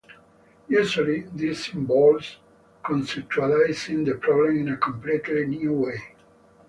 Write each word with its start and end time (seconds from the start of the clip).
Usually, 0.67 1.27
this 1.31 1.71
involves 1.75 2.37
conceptualizing 2.83 4.03
the 4.03 4.15
problem 4.15 4.57
in 4.57 4.69
a 4.69 4.77
completely 4.77 5.45
new 5.45 5.73
way. 5.73 6.15